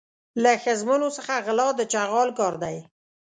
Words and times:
له 0.43 0.51
ښځمنو 0.63 1.07
څخه 1.17 1.33
غلا 1.45 1.69
د 1.75 1.81
چغال 1.93 2.29
کار 2.39 2.53
دی. 2.63 2.75